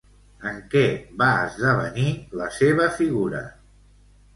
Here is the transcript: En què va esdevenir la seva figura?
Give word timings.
En 0.51 0.55
què 0.71 0.81
va 1.21 1.29
esdevenir 1.43 2.09
la 2.43 2.51
seva 2.59 2.93
figura? 3.01 3.49